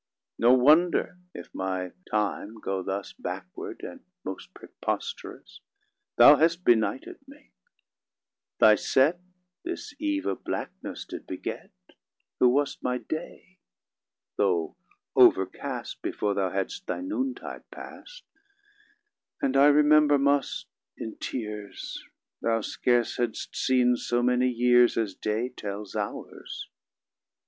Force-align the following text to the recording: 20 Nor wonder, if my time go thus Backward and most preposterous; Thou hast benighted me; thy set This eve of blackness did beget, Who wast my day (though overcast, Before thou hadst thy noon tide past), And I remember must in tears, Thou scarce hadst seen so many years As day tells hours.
20 0.39 0.49
Nor 0.49 0.59
wonder, 0.63 1.19
if 1.35 1.53
my 1.53 1.91
time 2.09 2.55
go 2.59 2.81
thus 2.81 3.13
Backward 3.13 3.83
and 3.83 3.99
most 4.25 4.51
preposterous; 4.55 5.59
Thou 6.17 6.37
hast 6.37 6.63
benighted 6.65 7.19
me; 7.27 7.51
thy 8.59 8.73
set 8.73 9.19
This 9.63 9.93
eve 9.99 10.25
of 10.25 10.43
blackness 10.43 11.05
did 11.05 11.27
beget, 11.27 11.69
Who 12.39 12.49
wast 12.49 12.81
my 12.81 12.97
day 12.97 13.59
(though 14.37 14.75
overcast, 15.15 16.01
Before 16.01 16.33
thou 16.33 16.49
hadst 16.49 16.87
thy 16.87 17.01
noon 17.01 17.35
tide 17.35 17.69
past), 17.69 18.23
And 19.39 19.55
I 19.55 19.67
remember 19.67 20.17
must 20.17 20.65
in 20.97 21.17
tears, 21.17 22.03
Thou 22.41 22.61
scarce 22.61 23.17
hadst 23.17 23.55
seen 23.55 23.95
so 23.97 24.23
many 24.23 24.49
years 24.49 24.97
As 24.97 25.13
day 25.13 25.49
tells 25.49 25.95
hours. 25.95 26.69